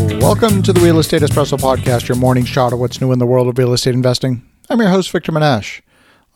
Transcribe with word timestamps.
Welcome 0.00 0.62
to 0.62 0.72
the 0.72 0.80
Real 0.82 0.98
Estate 0.98 1.20
Espresso 1.20 1.58
Podcast, 1.58 2.08
your 2.08 2.16
morning 2.16 2.46
shot 2.46 2.72
of 2.72 2.78
what's 2.78 3.02
new 3.02 3.12
in 3.12 3.18
the 3.18 3.26
world 3.26 3.48
of 3.48 3.58
real 3.58 3.74
estate 3.74 3.92
investing. 3.92 4.42
I'm 4.70 4.80
your 4.80 4.88
host, 4.88 5.10
Victor 5.10 5.30
Menasce. 5.30 5.82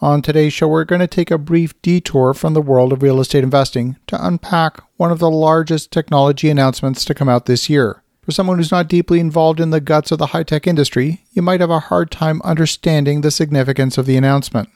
On 0.02 0.20
today's 0.20 0.52
show, 0.52 0.68
we're 0.68 0.84
going 0.84 1.00
to 1.00 1.06
take 1.06 1.30
a 1.30 1.38
brief 1.38 1.80
detour 1.80 2.34
from 2.34 2.52
the 2.52 2.60
world 2.60 2.92
of 2.92 3.02
real 3.02 3.20
estate 3.20 3.42
investing 3.42 3.96
to 4.08 4.26
unpack 4.26 4.82
one 4.98 5.10
of 5.10 5.18
the 5.18 5.30
largest 5.30 5.90
technology 5.90 6.50
announcements 6.50 7.06
to 7.06 7.14
come 7.14 7.30
out 7.30 7.46
this 7.46 7.70
year. 7.70 8.02
For 8.20 8.32
someone 8.32 8.58
who's 8.58 8.70
not 8.70 8.88
deeply 8.88 9.18
involved 9.18 9.60
in 9.60 9.70
the 9.70 9.80
guts 9.80 10.12
of 10.12 10.18
the 10.18 10.26
high 10.26 10.42
tech 10.42 10.66
industry, 10.66 11.22
you 11.32 11.40
might 11.40 11.60
have 11.60 11.70
a 11.70 11.80
hard 11.80 12.10
time 12.10 12.42
understanding 12.42 13.22
the 13.22 13.30
significance 13.30 13.96
of 13.96 14.04
the 14.04 14.18
announcement. 14.18 14.68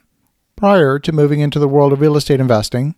Prior 0.56 0.98
to 0.98 1.12
moving 1.12 1.40
into 1.40 1.58
the 1.58 1.68
world 1.68 1.92
of 1.92 2.00
real 2.00 2.16
estate 2.16 2.40
investing, 2.40 2.94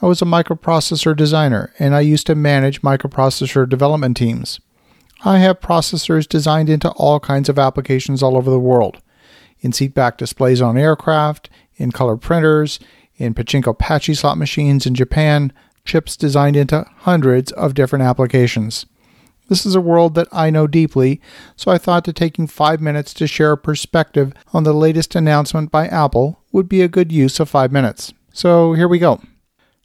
I 0.00 0.06
was 0.06 0.20
a 0.20 0.26
microprocessor 0.26 1.16
designer 1.16 1.72
and 1.78 1.94
I 1.94 2.00
used 2.00 2.26
to 2.28 2.34
manage 2.34 2.82
microprocessor 2.82 3.68
development 3.68 4.16
teams. 4.16 4.60
I 5.26 5.38
have 5.38 5.60
processors 5.60 6.28
designed 6.28 6.68
into 6.68 6.90
all 6.90 7.18
kinds 7.18 7.48
of 7.48 7.58
applications 7.58 8.22
all 8.22 8.36
over 8.36 8.50
the 8.50 8.58
world 8.58 9.00
in 9.60 9.72
seat 9.72 9.94
back 9.94 10.18
displays 10.18 10.60
on 10.60 10.76
aircraft, 10.76 11.48
in 11.76 11.90
color 11.90 12.16
printers, 12.16 12.78
in 13.16 13.32
pachinko 13.32 13.76
pachislot 13.76 14.36
machines 14.36 14.84
in 14.86 14.94
Japan, 14.94 15.52
chips 15.86 16.16
designed 16.16 16.56
into 16.56 16.86
hundreds 16.98 17.50
of 17.52 17.72
different 17.72 18.04
applications. 18.04 18.84
This 19.48 19.64
is 19.64 19.74
a 19.74 19.80
world 19.80 20.14
that 20.14 20.28
I 20.32 20.50
know 20.50 20.66
deeply, 20.66 21.20
so 21.56 21.70
I 21.70 21.78
thought 21.78 22.04
that 22.04 22.16
taking 22.16 22.46
five 22.46 22.80
minutes 22.80 23.14
to 23.14 23.26
share 23.26 23.52
a 23.52 23.58
perspective 23.58 24.32
on 24.52 24.64
the 24.64 24.72
latest 24.72 25.14
announcement 25.14 25.70
by 25.70 25.86
Apple 25.86 26.42
would 26.52 26.68
be 26.68 26.82
a 26.82 26.88
good 26.88 27.10
use 27.10 27.40
of 27.40 27.48
five 27.48 27.72
minutes. 27.72 28.12
So 28.32 28.74
here 28.74 28.88
we 28.88 28.98
go. 28.98 29.20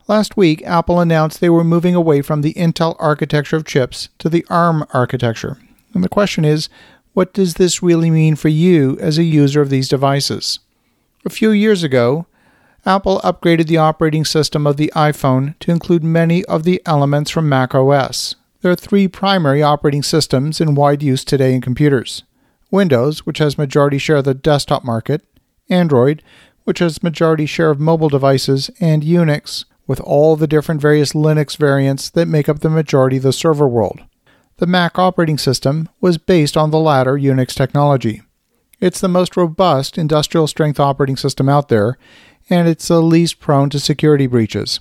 Last 0.10 0.36
week, 0.36 0.64
Apple 0.66 1.00
announced 1.00 1.40
they 1.40 1.52
were 1.52 1.64
moving 1.64 1.94
away 1.94 2.24
from 2.24 2.42
the 2.42 2.56
Intel 2.56 2.96
architecture 2.98 3.56
of 3.56 3.64
chips 3.64 4.10
to 4.18 4.28
the 4.28 4.44
ARM 4.50 4.84
architecture. 4.92 5.60
And 5.94 6.04
the 6.04 6.10
question 6.10 6.44
is, 6.44 6.68
what 7.14 7.32
does 7.32 7.54
this 7.54 7.84
really 7.84 8.10
mean 8.10 8.36
for 8.36 8.48
you 8.50 8.98
as 9.00 9.20
a 9.20 9.24
user 9.24 9.62
of 9.62 9.70
these 9.70 9.88
devices? 9.88 10.58
A 11.26 11.30
few 11.30 11.52
years 11.52 11.84
ago, 11.84 12.26
Apple 12.88 13.22
upgraded 13.24 13.68
the 13.68 13.78
operating 13.78 14.26
system 14.26 14.66
of 14.66 14.78
the 14.78 14.92
iPhone 14.96 15.54
to 15.60 15.70
include 15.70 16.04
many 16.04 16.44
of 16.46 16.64
the 16.64 16.82
elements 16.88 17.30
from 17.30 17.48
Mac 17.48 17.76
OS. 17.76 18.36
There 18.62 18.72
are 18.72 18.76
three 18.76 19.08
primary 19.08 19.62
operating 19.62 20.02
systems 20.02 20.60
in 20.60 20.74
wide 20.74 21.04
use 21.04 21.24
today 21.24 21.54
in 21.54 21.62
computers 21.62 22.24
Windows, 22.72 23.28
which 23.28 23.38
has 23.38 23.60
majority 23.60 24.00
share 24.00 24.18
of 24.18 24.26
the 24.26 24.34
desktop 24.34 24.84
market, 24.84 25.24
Android, 25.70 26.24
which 26.64 26.80
has 26.80 27.04
majority 27.04 27.46
share 27.46 27.70
of 27.70 27.80
mobile 27.80 28.10
devices, 28.10 28.72
and 28.80 29.04
Unix, 29.04 29.66
with 29.90 30.00
all 30.02 30.36
the 30.36 30.46
different 30.46 30.80
various 30.80 31.14
Linux 31.14 31.58
variants 31.58 32.12
that 32.12 32.28
make 32.28 32.48
up 32.48 32.60
the 32.60 32.70
majority 32.70 33.18
of 33.18 33.24
the 33.24 33.34
server 33.34 33.68
world. 33.68 34.02
The 34.58 34.68
Mac 34.68 35.00
operating 35.00 35.40
system 35.40 35.90
was 36.00 36.20
based 36.20 36.56
on 36.56 36.70
the 36.70 36.78
latter 36.78 37.16
Unix 37.16 37.56
technology. 37.56 38.22
It's 38.80 39.02
the 39.02 39.08
most 39.08 39.36
robust 39.36 39.98
industrial 39.98 40.46
strength 40.46 40.80
operating 40.80 41.18
system 41.18 41.50
out 41.50 41.70
there, 41.70 41.98
and 42.52 42.68
it's 42.68 42.88
the 42.88 43.02
least 43.02 43.40
prone 43.40 43.72
to 43.72 43.80
security 43.80 44.28
breaches. 44.28 44.80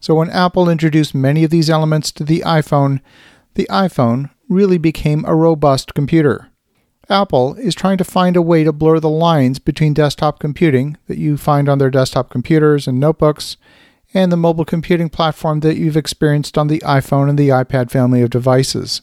So 0.00 0.16
when 0.16 0.28
Apple 0.28 0.68
introduced 0.68 1.14
many 1.14 1.44
of 1.44 1.50
these 1.50 1.70
elements 1.70 2.12
to 2.12 2.22
the 2.22 2.40
iPhone, 2.40 3.00
the 3.54 3.66
iPhone 3.70 4.28
really 4.50 4.76
became 4.76 5.24
a 5.24 5.34
robust 5.34 5.94
computer. 5.94 6.50
Apple 7.08 7.54
is 7.54 7.74
trying 7.74 7.96
to 7.96 8.04
find 8.04 8.36
a 8.36 8.42
way 8.42 8.64
to 8.64 8.72
blur 8.72 9.00
the 9.00 9.08
lines 9.08 9.58
between 9.58 9.94
desktop 9.94 10.40
computing 10.40 10.98
that 11.06 11.16
you 11.16 11.38
find 11.38 11.70
on 11.70 11.78
their 11.78 11.90
desktop 11.90 12.28
computers 12.28 12.86
and 12.86 13.00
notebooks 13.00 13.56
and 14.14 14.30
the 14.30 14.36
mobile 14.36 14.64
computing 14.64 15.08
platform 15.08 15.60
that 15.60 15.76
you've 15.76 15.96
experienced 15.96 16.58
on 16.58 16.68
the 16.68 16.80
iPhone 16.80 17.28
and 17.28 17.38
the 17.38 17.48
iPad 17.48 17.90
family 17.90 18.22
of 18.22 18.30
devices. 18.30 19.02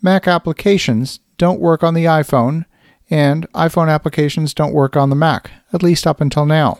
Mac 0.00 0.26
applications 0.26 1.20
don't 1.36 1.60
work 1.60 1.82
on 1.82 1.94
the 1.94 2.04
iPhone, 2.04 2.64
and 3.10 3.50
iPhone 3.52 3.92
applications 3.92 4.54
don't 4.54 4.74
work 4.74 4.96
on 4.96 5.10
the 5.10 5.16
Mac, 5.16 5.50
at 5.72 5.82
least 5.82 6.06
up 6.06 6.20
until 6.20 6.46
now. 6.46 6.78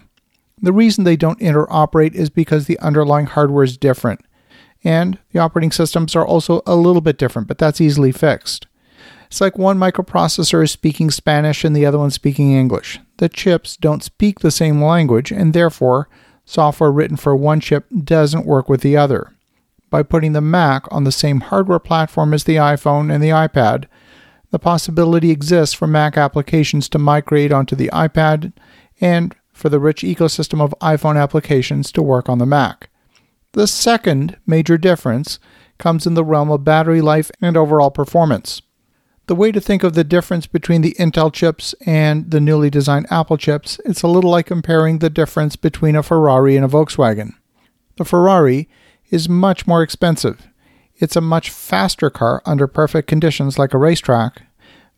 The 0.60 0.72
reason 0.72 1.04
they 1.04 1.16
don't 1.16 1.40
interoperate 1.40 2.14
is 2.14 2.30
because 2.30 2.66
the 2.66 2.78
underlying 2.80 3.26
hardware 3.26 3.64
is 3.64 3.76
different, 3.76 4.20
and 4.82 5.18
the 5.32 5.38
operating 5.38 5.72
systems 5.72 6.16
are 6.16 6.26
also 6.26 6.62
a 6.66 6.76
little 6.76 7.00
bit 7.00 7.18
different, 7.18 7.48
but 7.48 7.58
that's 7.58 7.80
easily 7.80 8.12
fixed. 8.12 8.66
It's 9.26 9.40
like 9.40 9.58
one 9.58 9.78
microprocessor 9.78 10.64
is 10.64 10.70
speaking 10.70 11.10
Spanish 11.10 11.62
and 11.62 11.76
the 11.76 11.84
other 11.84 11.98
one 11.98 12.10
speaking 12.10 12.52
English. 12.52 12.98
The 13.18 13.28
chips 13.28 13.76
don't 13.76 14.02
speak 14.02 14.40
the 14.40 14.50
same 14.50 14.82
language, 14.82 15.30
and 15.30 15.52
therefore, 15.52 16.08
software 16.48 16.90
written 16.90 17.16
for 17.16 17.36
one 17.36 17.60
chip 17.60 17.84
doesn't 18.04 18.46
work 18.46 18.70
with 18.70 18.80
the 18.80 18.96
other. 18.96 19.34
By 19.90 20.02
putting 20.02 20.32
the 20.32 20.40
Mac 20.40 20.84
on 20.90 21.04
the 21.04 21.12
same 21.12 21.40
hardware 21.40 21.78
platform 21.78 22.32
as 22.32 22.44
the 22.44 22.56
iPhone 22.56 23.12
and 23.12 23.22
the 23.22 23.28
iPad, 23.28 23.84
the 24.50 24.58
possibility 24.58 25.30
exists 25.30 25.74
for 25.74 25.86
Mac 25.86 26.16
applications 26.16 26.88
to 26.88 26.98
migrate 26.98 27.52
onto 27.52 27.76
the 27.76 27.90
iPad 27.92 28.52
and 28.98 29.34
for 29.52 29.68
the 29.68 29.78
rich 29.78 30.02
ecosystem 30.02 30.60
of 30.60 30.74
iPhone 30.80 31.20
applications 31.20 31.92
to 31.92 32.02
work 32.02 32.30
on 32.30 32.38
the 32.38 32.46
Mac. 32.46 32.88
The 33.52 33.66
second 33.66 34.38
major 34.46 34.78
difference 34.78 35.38
comes 35.76 36.06
in 36.06 36.14
the 36.14 36.24
realm 36.24 36.50
of 36.50 36.64
battery 36.64 37.02
life 37.02 37.30
and 37.42 37.56
overall 37.56 37.90
performance. 37.90 38.62
The 39.28 39.34
way 39.34 39.52
to 39.52 39.60
think 39.60 39.84
of 39.84 39.92
the 39.92 40.04
difference 40.04 40.46
between 40.46 40.80
the 40.80 40.96
Intel 40.98 41.30
chips 41.30 41.74
and 41.84 42.30
the 42.30 42.40
newly 42.40 42.70
designed 42.70 43.06
Apple 43.10 43.36
chips, 43.36 43.78
it's 43.84 44.00
a 44.00 44.08
little 44.08 44.30
like 44.30 44.46
comparing 44.46 44.98
the 44.98 45.10
difference 45.10 45.54
between 45.54 45.96
a 45.96 46.02
Ferrari 46.02 46.56
and 46.56 46.64
a 46.64 46.68
Volkswagen. 46.68 47.34
The 47.98 48.06
Ferrari 48.06 48.70
is 49.10 49.28
much 49.28 49.66
more 49.66 49.82
expensive. 49.82 50.48
It's 50.96 51.14
a 51.14 51.20
much 51.20 51.50
faster 51.50 52.08
car 52.08 52.40
under 52.46 52.66
perfect 52.66 53.06
conditions 53.06 53.58
like 53.58 53.74
a 53.74 53.78
racetrack, 53.78 54.44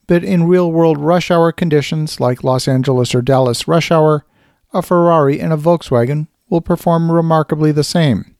but 0.06 0.22
in 0.22 0.46
real 0.46 0.70
world 0.70 0.98
rush 0.98 1.32
hour 1.32 1.50
conditions 1.50 2.20
like 2.20 2.44
Los 2.44 2.68
Angeles 2.68 3.12
or 3.16 3.22
Dallas 3.22 3.66
rush 3.66 3.90
hour, 3.90 4.24
a 4.72 4.80
Ferrari 4.80 5.40
and 5.40 5.52
a 5.52 5.56
Volkswagen 5.56 6.28
will 6.48 6.60
perform 6.60 7.10
remarkably 7.10 7.72
the 7.72 7.82
same. 7.82 8.36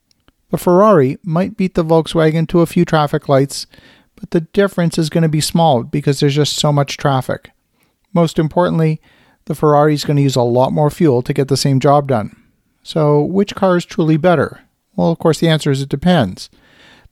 The 0.51 0.57
Ferrari 0.57 1.17
might 1.21 1.57
beat 1.57 1.73
the 1.73 1.83
Volkswagen 1.83 2.47
to 2.47 2.61
a 2.61 2.65
few 2.65 2.85
traffic 2.85 3.27
lights, 3.27 3.67
but 4.21 4.31
the 4.31 4.41
difference 4.41 4.97
is 4.99 5.09
going 5.09 5.23
to 5.23 5.29
be 5.29 5.41
small 5.41 5.83
because 5.83 6.19
there's 6.19 6.35
just 6.35 6.55
so 6.55 6.71
much 6.71 6.95
traffic. 6.95 7.49
Most 8.13 8.37
importantly, 8.37 9.01
the 9.45 9.55
Ferrari 9.55 9.95
is 9.95 10.05
going 10.05 10.17
to 10.17 10.23
use 10.23 10.35
a 10.35 10.43
lot 10.43 10.71
more 10.71 10.91
fuel 10.91 11.23
to 11.23 11.33
get 11.33 11.47
the 11.47 11.57
same 11.57 11.79
job 11.79 12.07
done. 12.07 12.35
So, 12.83 13.21
which 13.21 13.55
car 13.55 13.77
is 13.77 13.83
truly 13.83 14.17
better? 14.17 14.61
Well, 14.95 15.11
of 15.11 15.17
course, 15.17 15.39
the 15.39 15.49
answer 15.49 15.71
is 15.71 15.81
it 15.81 15.89
depends. 15.89 16.51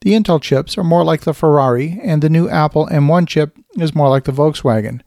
The 0.01 0.11
Intel 0.11 0.41
chips 0.41 0.77
are 0.77 0.83
more 0.83 1.03
like 1.03 1.21
the 1.21 1.33
Ferrari, 1.33 1.99
and 2.03 2.21
the 2.21 2.29
new 2.29 2.47
Apple 2.47 2.87
M1 2.87 3.27
chip 3.27 3.57
is 3.77 3.95
more 3.95 4.07
like 4.07 4.25
the 4.25 4.31
Volkswagen. 4.31 5.01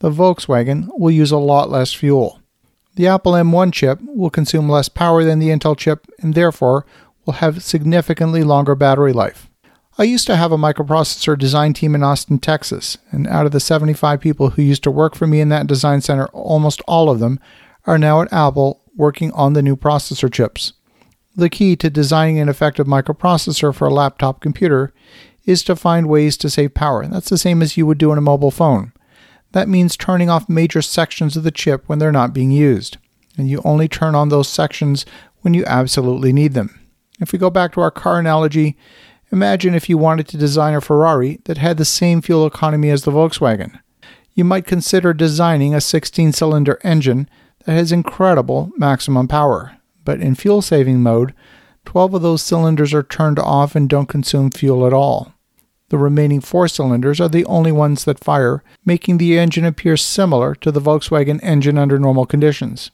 The 0.00 0.10
Volkswagen 0.10 0.88
will 0.98 1.12
use 1.12 1.30
a 1.30 1.38
lot 1.38 1.70
less 1.70 1.92
fuel. 1.92 2.40
The 2.96 3.06
Apple 3.06 3.32
M1 3.32 3.72
chip 3.72 4.00
will 4.02 4.30
consume 4.30 4.68
less 4.68 4.88
power 4.88 5.22
than 5.22 5.38
the 5.38 5.48
Intel 5.48 5.76
chip 5.76 6.06
and 6.18 6.34
therefore 6.34 6.84
will 7.24 7.34
have 7.34 7.62
significantly 7.62 8.42
longer 8.42 8.74
battery 8.74 9.12
life. 9.12 9.48
I 9.98 10.02
used 10.04 10.26
to 10.26 10.36
have 10.36 10.52
a 10.52 10.58
microprocessor 10.58 11.38
design 11.38 11.72
team 11.72 11.94
in 11.94 12.02
Austin, 12.02 12.38
Texas, 12.38 12.98
and 13.10 13.26
out 13.26 13.46
of 13.46 13.52
the 13.52 13.60
75 13.60 14.20
people 14.20 14.50
who 14.50 14.60
used 14.60 14.82
to 14.82 14.90
work 14.90 15.14
for 15.14 15.26
me 15.26 15.40
in 15.40 15.48
that 15.48 15.66
design 15.66 16.02
center, 16.02 16.26
almost 16.28 16.82
all 16.86 17.08
of 17.08 17.18
them 17.18 17.40
are 17.86 17.96
now 17.96 18.20
at 18.20 18.30
Apple 18.30 18.82
working 18.94 19.32
on 19.32 19.54
the 19.54 19.62
new 19.62 19.74
processor 19.74 20.30
chips. 20.30 20.74
The 21.34 21.48
key 21.48 21.76
to 21.76 21.88
designing 21.88 22.38
an 22.38 22.50
effective 22.50 22.86
microprocessor 22.86 23.74
for 23.74 23.86
a 23.86 23.92
laptop 23.92 24.42
computer 24.42 24.92
is 25.46 25.62
to 25.64 25.74
find 25.74 26.10
ways 26.10 26.36
to 26.38 26.50
save 26.50 26.74
power. 26.74 27.06
That's 27.06 27.30
the 27.30 27.38
same 27.38 27.62
as 27.62 27.78
you 27.78 27.86
would 27.86 27.98
do 27.98 28.10
on 28.10 28.18
a 28.18 28.22
mobile 28.22 28.50
phone. 28.50 28.92
That 29.52 29.68
means 29.68 29.96
turning 29.96 30.28
off 30.28 30.46
major 30.46 30.82
sections 30.82 31.38
of 31.38 31.42
the 31.42 31.50
chip 31.50 31.84
when 31.86 31.98
they're 31.98 32.12
not 32.12 32.34
being 32.34 32.50
used. 32.50 32.98
And 33.38 33.48
you 33.48 33.62
only 33.64 33.88
turn 33.88 34.14
on 34.14 34.28
those 34.28 34.48
sections 34.48 35.06
when 35.40 35.54
you 35.54 35.64
absolutely 35.66 36.34
need 36.34 36.52
them. 36.52 36.78
If 37.18 37.32
we 37.32 37.38
go 37.38 37.48
back 37.48 37.72
to 37.72 37.80
our 37.80 37.90
car 37.90 38.18
analogy, 38.18 38.76
Imagine 39.32 39.74
if 39.74 39.88
you 39.88 39.98
wanted 39.98 40.28
to 40.28 40.36
design 40.36 40.74
a 40.74 40.80
Ferrari 40.80 41.40
that 41.44 41.58
had 41.58 41.78
the 41.78 41.84
same 41.84 42.22
fuel 42.22 42.46
economy 42.46 42.90
as 42.90 43.02
the 43.02 43.10
Volkswagen. 43.10 43.80
You 44.34 44.44
might 44.44 44.66
consider 44.66 45.12
designing 45.12 45.74
a 45.74 45.80
16 45.80 46.32
cylinder 46.32 46.78
engine 46.84 47.28
that 47.64 47.72
has 47.72 47.90
incredible 47.90 48.70
maximum 48.76 49.26
power, 49.26 49.76
but 50.04 50.20
in 50.20 50.34
fuel 50.34 50.62
saving 50.62 51.02
mode, 51.02 51.34
12 51.86 52.14
of 52.14 52.22
those 52.22 52.42
cylinders 52.42 52.94
are 52.94 53.02
turned 53.02 53.38
off 53.38 53.74
and 53.74 53.88
don't 53.88 54.08
consume 54.08 54.50
fuel 54.50 54.86
at 54.86 54.92
all. 54.92 55.32
The 55.88 55.98
remaining 55.98 56.40
four 56.40 56.68
cylinders 56.68 57.20
are 57.20 57.28
the 57.28 57.44
only 57.46 57.72
ones 57.72 58.04
that 58.04 58.22
fire, 58.22 58.62
making 58.84 59.18
the 59.18 59.38
engine 59.38 59.64
appear 59.64 59.96
similar 59.96 60.54
to 60.56 60.72
the 60.72 60.80
Volkswagen 60.80 61.40
engine 61.42 61.78
under 61.78 61.98
normal 61.98 62.26
conditions. 62.26 62.90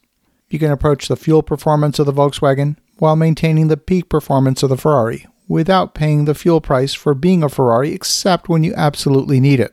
You 0.49 0.59
can 0.59 0.71
approach 0.71 1.09
the 1.09 1.17
fuel 1.17 1.43
performance 1.43 1.99
of 1.99 2.07
the 2.07 2.13
Volkswagen 2.13 2.77
while 2.99 3.17
maintaining 3.17 3.69
the 3.69 3.79
peak 3.79 4.11
performance 4.11 4.63
of 4.63 4.69
the 4.69 4.77
Ferrari, 4.77 5.27
without 5.53 5.95
paying 5.95 6.25
the 6.25 6.35
fuel 6.35 6.63
price 6.63 6.95
for 6.95 7.13
being 7.13 7.43
a 7.43 7.49
Ferrari 7.49 7.93
except 7.93 8.49
when 8.49 8.65
you 8.65 8.73
absolutely 8.75 9.39
need 9.39 9.61
it. 9.61 9.73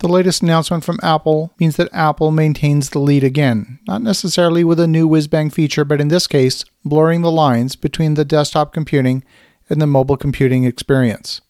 The 0.00 0.08
latest 0.08 0.42
announcement 0.42 0.84
from 0.84 0.98
Apple 1.02 1.54
means 1.58 1.76
that 1.76 1.88
Apple 1.90 2.30
maintains 2.30 2.90
the 2.90 2.98
lead 2.98 3.24
again, 3.24 3.78
not 3.88 4.02
necessarily 4.02 4.62
with 4.62 4.78
a 4.78 4.86
new 4.86 5.08
whiz 5.08 5.26
bang 5.26 5.48
feature, 5.48 5.86
but 5.86 6.02
in 6.02 6.08
this 6.08 6.26
case, 6.26 6.66
blurring 6.84 7.22
the 7.22 7.30
lines 7.30 7.76
between 7.76 8.12
the 8.12 8.26
desktop 8.26 8.74
computing 8.74 9.24
and 9.70 9.80
the 9.80 9.86
mobile 9.86 10.18
computing 10.18 10.64
experience. 10.64 11.40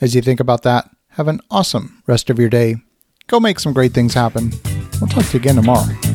As 0.00 0.14
you 0.14 0.22
think 0.22 0.40
about 0.40 0.62
that, 0.62 0.88
Have 1.16 1.28
an 1.28 1.40
awesome 1.50 2.02
rest 2.06 2.30
of 2.30 2.38
your 2.38 2.48
day. 2.48 2.76
Go 3.26 3.38
make 3.38 3.60
some 3.60 3.74
great 3.74 3.92
things 3.92 4.14
happen. 4.14 4.50
We'll 4.98 5.10
talk 5.10 5.26
to 5.26 5.32
you 5.34 5.40
again 5.40 5.56
tomorrow. 5.56 6.11